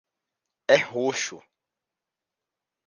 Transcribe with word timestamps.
É 0.75 0.77
roxo. 0.91 1.37